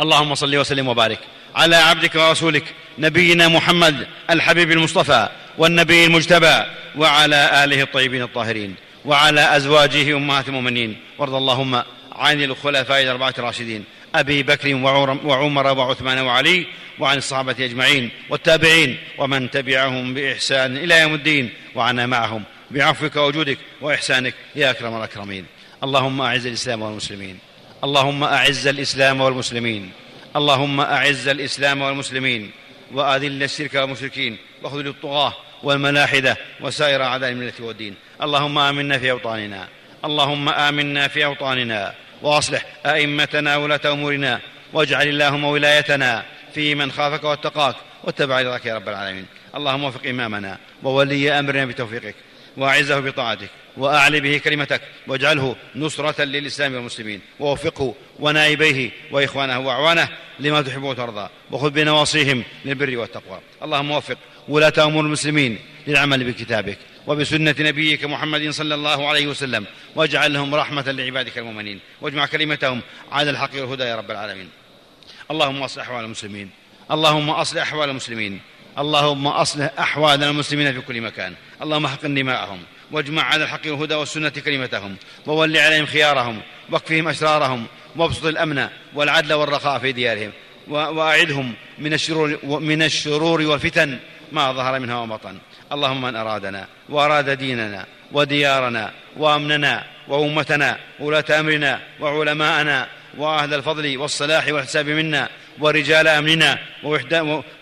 اللهم 0.00 0.34
صل 0.34 0.56
وسلم 0.56 0.88
وبارك 0.88 1.18
على 1.54 1.76
عبدك 1.76 2.14
ورسولك 2.14 2.64
نبينا 2.98 3.48
محمد 3.48 4.06
الحبيب 4.30 4.70
المصطفى 4.70 5.28
والنبي 5.58 6.04
المجتبى 6.04 6.62
وعلى 6.96 7.64
آله 7.64 7.82
الطيبين 7.82 8.22
الطاهرين 8.22 8.74
وعلى 9.04 9.56
أزواجه 9.56 10.16
أمهات 10.16 10.48
المؤمنين. 10.48 10.96
وارض 11.18 11.34
اللهم 11.34 11.82
عن 12.12 12.42
الخلفاء 12.42 13.02
الأربعة 13.02 13.34
الراشدين 13.38 13.84
أبي 14.14 14.42
بكر 14.42 14.74
وعمر 15.24 15.78
وعثمان 15.78 16.18
وعلي 16.18 16.66
وعن 16.98 17.18
الصحابة 17.18 17.56
أجمعين 17.58 18.10
والتابعين 18.30 18.98
ومن 19.18 19.50
تبعهم 19.50 20.14
بإحسان 20.14 20.76
إلى 20.76 21.00
يوم 21.00 21.14
الدين. 21.14 21.50
وعنا 21.74 22.06
معهم 22.06 22.42
بعفوك 22.70 23.16
وجودك 23.16 23.58
وإحسانك 23.80 24.34
يا 24.56 24.70
أكرم 24.70 24.96
الأكرمين. 24.96 25.44
اللهم 25.84 26.20
أعز 26.20 26.46
الإسلام 26.46 26.82
والمسلمين. 26.82 27.38
اللهم 27.84 28.24
أعز 28.24 28.66
الإسلام 28.66 29.20
والمسلمين. 29.20 29.92
اللهم 30.36 30.80
أعز 30.80 31.28
الإسلام 31.28 31.82
والمسلمين. 31.82 32.50
وأذل 32.92 33.42
الشرك 33.42 33.74
والمشركين. 33.74 34.36
وأخذل 34.62 34.88
الطغاة 34.88 35.34
والملاحدة 35.62 36.36
وسائر 36.60 37.02
أعداء 37.02 37.30
الملة 37.30 37.52
والدين. 37.60 37.94
اللهم 38.22 38.58
آمنا 38.58 38.98
في 38.98 39.10
أوطاننا. 39.10 39.68
اللهم 40.04 40.48
آمنا 40.48 41.08
في 41.08 41.24
أوطاننا. 41.24 41.94
وأصلح 42.22 42.66
أئمتنا 42.86 43.56
ولاة 43.56 43.80
أمورنا. 43.86 44.40
واجعل 44.72 45.08
اللهم 45.08 45.44
ولايتنا 45.44 46.24
في 46.54 46.74
من 46.74 46.92
خافك 46.92 47.24
واتقاك. 47.24 47.76
واتبع 48.04 48.40
رضاك 48.40 48.66
يا 48.66 48.74
رب 48.74 48.88
العالمين. 48.88 49.26
اللهم 49.56 49.84
وفق 49.84 50.06
إمامنا. 50.06 50.58
وولي 50.82 51.38
أمرنا 51.38 51.64
بتوفيقك. 51.64 52.14
وأعزه 52.56 53.00
بطاعتك. 53.00 53.50
واعل 53.76 54.20
به 54.20 54.38
كلمتك 54.38 54.80
واجعله 55.06 55.56
نصرة 55.76 56.24
للإسلام 56.24 56.74
والمسلمين 56.74 57.20
ووفقه 57.40 57.94
ونائبيه 58.18 58.90
وإخوانه 59.10 59.58
وأعوانه 59.58 60.08
لما 60.40 60.62
تحب 60.62 60.82
وترضى 60.82 61.28
وخذ 61.50 61.70
بنواصيهم 61.70 62.44
للبر 62.64 62.96
والتقوى. 62.96 63.40
اللهم 63.62 63.90
وفق 63.90 64.18
ولاة 64.48 64.72
أمور 64.78 65.04
المسلمين 65.04 65.58
للعمل 65.86 66.24
بكتابك 66.24 66.78
وبسنة 67.06 67.54
نبيك 67.58 68.04
محمد 68.04 68.50
صلى 68.50 68.74
الله 68.74 69.08
عليه 69.08 69.26
وسلم 69.26 69.66
واجعلهم 69.94 70.54
رحمة 70.54 70.90
لعبادك 70.90 71.38
المؤمنين 71.38 71.80
واجمع 72.00 72.26
كلمتهم 72.26 72.80
على 73.12 73.30
الحق 73.30 73.50
والهدى 73.54 73.82
يا 73.82 73.96
رب 73.96 74.10
العالمين. 74.10 74.48
اللهم 75.30 75.62
أصلح 75.62 75.84
أحوال 75.84 76.04
المسلمين. 76.04 76.50
اللهم 76.90 77.30
أصلح 77.30 77.62
أحوال 77.62 77.90
المسلمين. 77.90 78.40
اللهم 78.78 79.26
أصلح 79.26 79.70
أحوال 79.78 80.24
المسلمين 80.24 80.72
في 80.72 80.80
كل 80.80 81.00
مكان. 81.00 81.34
اللهم 81.62 81.86
حقن 81.86 82.14
دماءهم. 82.14 82.58
واجمع 82.94 83.22
على 83.22 83.44
الحق 83.44 83.60
والهدى 83.66 83.94
والسنة 83.94 84.28
كلمتهم 84.28 84.96
وول 85.26 85.56
عليهم 85.56 85.86
خيارهم 85.86 86.40
واكفهم 86.70 87.08
اشرارهم 87.08 87.66
وابسط 87.96 88.24
الأمن 88.24 88.68
والعدل 88.94 89.32
والرخاء 89.32 89.78
في 89.78 89.92
ديارهم 89.92 90.32
واعذهم 90.68 91.54
من 91.78 91.92
الشرور 91.92 92.38
من 92.44 92.82
الشرور 92.82 93.42
والفتن 93.42 93.98
ما 94.32 94.52
ظهر 94.52 94.80
منها 94.80 94.98
وبطن 94.98 95.38
اللهم 95.72 96.02
من 96.02 96.16
أرادنا 96.16 96.66
وأراد 96.88 97.30
ديننا 97.30 97.86
وديارنا 98.12 98.92
وأمننا 99.16 99.84
وأمتنا 100.08 100.78
وولاة 101.00 101.40
أمرنا 101.40 101.80
وعلماءنا 102.00 102.88
وأهل 103.18 103.54
الفضل 103.54 103.98
والصلاح 103.98 104.48
والحساب 104.48 104.88
منا 104.88 105.28
ورجال 105.60 106.08
أمننا 106.08 106.58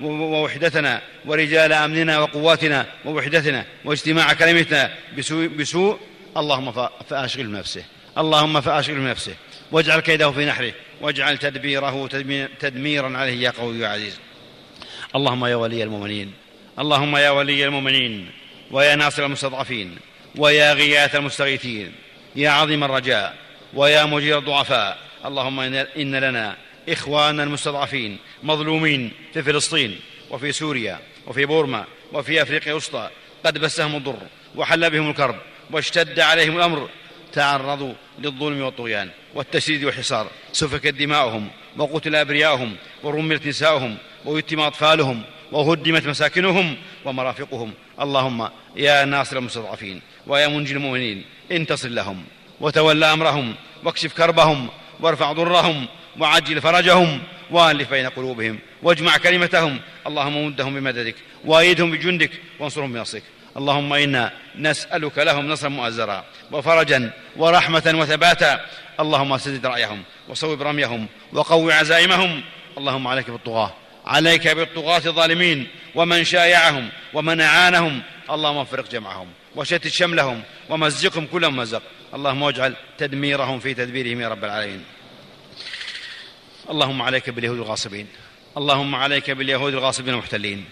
ووحدتنا 0.00 1.00
ورجال 1.24 1.72
أمننا 1.72 2.18
وقواتنا 2.18 2.86
ووحدتنا 3.04 3.64
واجتماع 3.84 4.32
كلمتنا 4.32 4.90
بسوء, 5.18 5.46
بسوء 5.46 5.98
اللهم 6.36 6.72
فأشغل 7.08 7.52
نفسه 7.52 7.84
اللهم 8.18 8.60
فأشغل 8.60 9.04
نفسه 9.04 9.34
واجعل 9.72 10.00
كيده 10.00 10.30
في 10.30 10.46
نحره 10.46 10.72
واجعل 11.00 11.38
تدبيره 11.38 12.06
تدميرا 12.60 13.18
عليه 13.18 13.42
يا 13.42 13.50
قوي 13.50 13.78
يا 13.78 13.88
عزيز. 13.88 14.18
اللهم 15.16 15.44
يا 15.46 15.56
ولي 15.56 15.82
المؤمنين 15.82 16.32
اللهم 16.78 17.16
يا 17.16 17.30
ولي 17.30 17.64
المؤمنين 17.64 18.30
ويا 18.70 18.96
ناصر 18.96 19.24
المستضعفين 19.24 19.96
ويا 20.36 20.72
غياث 20.72 21.16
المستغيثين 21.16 21.92
يا 22.36 22.50
عظيم 22.50 22.84
الرجاء 22.84 23.34
ويا 23.74 24.04
مجير 24.04 24.38
الضعفاء. 24.38 24.98
اللهم 25.24 25.60
إن 25.96 26.14
لنا 26.14 26.56
إخواننا 26.88 27.42
المستضعفين 27.42 28.18
مظلومين 28.42 29.12
في 29.34 29.42
فلسطين 29.42 30.00
وفي 30.30 30.52
سوريا 30.52 30.98
وفي 31.26 31.46
بورما 31.46 31.84
وفي 32.12 32.42
أفريقيا 32.42 32.72
الوسطى 32.72 33.10
قد 33.46 33.58
بسهم 33.58 33.96
الضر 33.96 34.18
وحل 34.56 34.90
بهم 34.90 35.10
الكرب 35.10 35.36
واشتد 35.70 36.20
عليهم 36.20 36.56
الأمر. 36.56 36.88
تعرضوا 37.32 37.94
للظلم 38.18 38.62
والطغيان 38.62 39.10
والتشديد 39.34 39.84
والحصار. 39.84 40.26
سفكت 40.52 40.94
دماؤهم 40.94 41.48
وقتل 41.76 42.16
أبرياؤهم 42.16 42.76
ورملت 43.02 43.46
نساؤهم 43.46 43.96
ويتم 44.24 44.60
أطفالهم 44.60 45.22
وهدمت 45.52 46.06
مساكنهم 46.06 46.76
ومرافقهم. 47.04 47.72
اللهم 48.00 48.48
يا 48.76 49.04
ناصر 49.04 49.38
المستضعفين 49.38 50.00
ويا 50.26 50.48
منجي 50.48 50.72
المؤمنين 50.72 51.24
انتصر 51.52 51.88
لهم 51.88 52.24
وتولى 52.60 53.12
أمرهم 53.12 53.54
واكشف 53.84 54.12
كربهم 54.12 54.68
وارفع 55.00 55.32
ضرهم 55.32 55.86
وعجل 56.18 56.60
فرجهم 56.60 57.20
والف 57.50 57.90
بين 57.90 58.08
قلوبهم 58.08 58.58
واجمع 58.82 59.16
كلمتهم. 59.16 59.80
اللهم 60.06 60.46
مدهم 60.46 60.74
بمددك 60.74 61.14
وايدهم 61.44 61.90
بجندك 61.90 62.30
وانصرهم 62.58 62.92
بنصرك. 62.92 63.22
اللهم 63.56 63.92
إنا 63.92 64.32
نسألك 64.56 65.18
لهم 65.18 65.48
نصرا 65.48 65.68
مؤزرا 65.68 66.24
وفرجا 66.52 67.10
ورحمة 67.36 67.94
وثباتا. 67.94 68.60
اللهم 69.00 69.38
سدد 69.38 69.66
رأيهم 69.66 70.02
وصوب 70.28 70.62
رميهم 70.62 71.06
وقو 71.32 71.70
عزائمهم. 71.70 72.42
اللهم 72.78 73.06
عليك 73.06 73.30
بالطغاة 73.30 73.72
عليك 74.06 74.48
بالطغاة 74.48 75.02
الظالمين. 75.06 75.66
ومن 75.94 76.24
شايعهم 76.24 76.88
ومن 77.14 77.40
أعانهم. 77.40 78.02
اللهم 78.30 78.64
فرق 78.64 78.88
جمعهم 78.90 79.28
وشتت 79.56 79.88
شملهم 79.88 80.42
ومزقهم 80.68 81.26
كل 81.26 81.50
مزق. 81.50 81.82
اللهم 82.14 82.42
واجعل 82.42 82.74
تدميرهم 82.98 83.60
في 83.60 83.74
تدبيرهم 83.74 84.20
يا 84.20 84.28
رب 84.28 84.44
العالمين. 84.44 84.84
اللهم 86.70 87.02
عليك 87.02 87.30
باليهود 87.30 87.58
الغاصبين. 87.58 88.06
اللهم 88.56 88.94
عليك 88.94 89.30
باليهود 89.30 89.74
الغاصبين 89.74 90.14
المحتلين. 90.14 90.64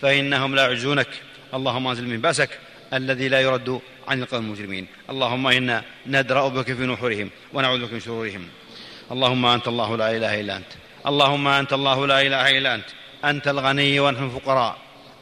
فإنهم 0.00 0.54
لا 0.54 0.62
يعجزونك. 0.62 1.08
اللهم 1.54 1.86
أنزل 1.86 2.06
من 2.06 2.20
بأسك 2.20 2.58
الذي 2.94 3.28
لا 3.28 3.40
يرد 3.40 3.80
عن 4.08 4.22
القوم 4.22 4.44
المجرمين. 4.44 4.86
اللهم 5.10 5.46
إنا 5.46 5.84
ندرأ 6.06 6.48
بك 6.48 6.72
في 6.72 6.86
نحورهم 6.86 7.30
ونعوذ 7.52 7.86
بك 7.86 7.92
من 7.92 8.00
شرورهم. 8.00 8.48
اللهم 9.12 9.46
أنت 9.46 9.68
الله 9.68 9.96
لا 9.96 10.16
إله 10.16 10.40
إلا 10.40 10.56
أنت. 10.56 10.72
اللهم 11.06 11.48
أنت 11.48 11.72
الله 11.72 12.06
لا 12.06 12.20
إله 12.20 12.58
إلا 12.58 12.74
أنت. 12.74 12.84
أنت 13.24 13.48
الغني 13.48 14.00
ونحن 14.00 14.24
الفقراء. 14.24 14.76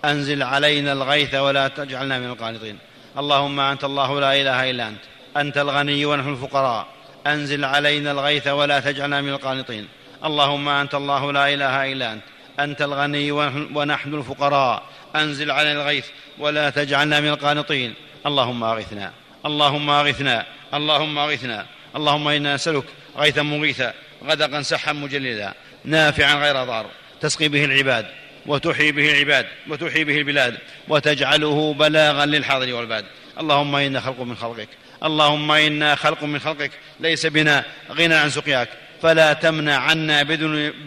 أنزل 0.04 0.42
علينا 0.42 0.92
الغيث 0.92 1.34
ولا 1.34 1.68
تجعلنا 1.68 2.18
من 2.18 2.26
القانطين. 2.26 2.78
اللهم 3.18 3.60
أنت 3.60 3.84
الله 3.84 4.20
لا 4.20 4.40
إله 4.40 4.70
إلا 4.70 4.88
أنت. 4.88 5.00
أنت 5.36 5.58
الغني 5.58 6.04
ونحن 6.04 6.28
الفقراء. 6.28 6.86
أنزل 7.26 7.64
علينا 7.64 8.10
الغيث 8.10 8.46
ولا 8.46 8.80
تجعلنا 8.80 9.20
من 9.20 9.28
القانطين. 9.28 9.88
اللهم 10.24 10.68
أنت 10.68 10.94
الله 10.94 11.32
لا 11.32 11.54
إله 11.54 11.92
إلا 11.92 12.12
أنت. 12.12 12.22
أنت 12.60 12.82
الغني 12.82 13.32
ونحن 13.76 14.14
الفقراء. 14.14 14.82
أنزل 15.16 15.50
علينا 15.50 15.82
الغيث 15.82 16.06
ولا 16.38 16.70
تجعلنا 16.70 17.20
من 17.20 17.28
القانطين. 17.28 17.94
اللهم 18.26 18.64
أغثنا. 18.64 19.12
اللهم 19.46 19.90
أغثنا. 19.90 20.46
اللهم 20.74 21.18
أغثنا. 21.18 21.66
اللهم 21.96 22.28
إنا 22.28 22.54
نسألك 22.54 22.84
غيثا 23.16 23.42
مغيثا 23.42 23.94
غدقا 24.24 24.62
سحا 24.62 24.92
مجللا 24.92 25.54
نافعا 25.84 26.34
غير 26.34 26.64
ضار. 26.64 26.86
تسقي 27.20 27.48
به 27.48 27.64
العباد 27.64 28.06
وتحيي 28.46 28.92
به 28.92 29.12
العباد 29.12 29.46
وتحيي 29.68 30.04
به 30.04 30.18
البلاد 30.18 30.58
وتجعله 30.88 31.74
بلاغا 31.74 32.26
للحاضر 32.26 32.74
والباد. 32.74 33.04
اللهم 33.40 33.76
إنا 33.76 34.00
خلق 34.00 34.20
من 34.20 34.36
خلقك. 34.36 34.68
اللهم 35.04 35.52
إنا 35.52 35.94
خلق 35.94 36.24
من 36.24 36.38
خلقك. 36.38 36.70
ليس 37.00 37.26
بنا 37.26 37.64
غنى 37.90 38.14
عن 38.14 38.30
سقياك. 38.30 38.68
فلا 39.02 39.32
تمنع 39.32 39.76
عنا 39.76 40.22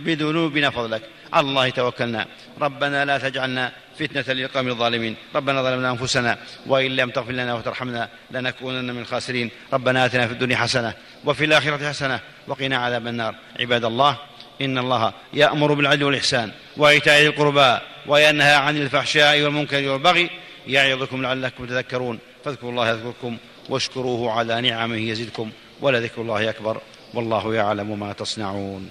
بذنوبنا 0.06 0.70
فضلك. 0.70 1.02
على 1.34 1.48
الله 1.48 1.70
توكلنا. 1.70 2.26
ربنا 2.62 3.06
لا 3.06 3.18
تجعلنا 3.18 3.72
فتنة 4.00 4.34
للقوم 4.34 4.68
الظالمين. 4.68 5.16
ربنا 5.36 5.62
ظلمنا 5.64 5.92
أنفسنا 5.92 6.38
وإن 6.66 6.96
لم 6.96 7.10
تغفر 7.10 7.32
لنا 7.32 7.54
وترحمنا 7.54 8.10
لنكونن 8.32 8.94
من 8.94 9.02
الخاسرين. 9.02 9.50
ربنا 9.74 10.06
آتنا 10.06 10.28
في 10.28 10.34
الدنيا 10.34 10.58
حسنة 10.58 10.94
وفي 11.26 11.46
الآخرة 11.46 11.90
حسنة 11.90 12.20
وقنا 12.48 12.78
عذاب 12.78 13.08
النار. 13.08 13.36
عباد 13.60 13.86
الله 13.86 14.18
إن 14.62 14.78
الله 14.78 15.14
يأمر 15.34 15.74
بالعدل 15.74 16.04
والإحسان 16.04 16.52
وإيتاء 16.78 17.22
ذي 17.22 17.28
القربى 17.28 17.78
وينهى 18.08 18.54
عن 18.54 18.78
الفحشاء 18.78 19.42
والمنكر 19.42 19.90
والبغي 19.90 20.30
يعظكم 20.68 21.22
لعلكم 21.22 21.66
تذكرون. 21.66 22.20
فاذكروا 22.46 22.72
الله 22.72 22.90
يذكركم 22.90 23.38
واشكروه 23.70 24.32
على 24.32 24.62
نعمه 24.62 24.98
يزدكم 24.98 25.52
ولذكر 25.82 26.22
الله 26.22 26.50
أكبر. 26.50 26.82
والله 27.14 27.56
يعلم 27.56 28.00
ما 28.00 28.14
تصنعون. 28.14 28.90